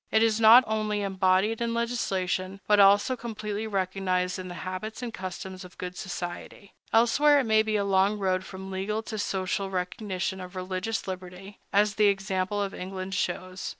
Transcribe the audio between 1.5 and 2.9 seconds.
in legislation, but